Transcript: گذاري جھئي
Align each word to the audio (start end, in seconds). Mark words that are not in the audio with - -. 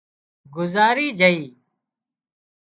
گذاري 0.55 1.07
جھئي 1.17 1.39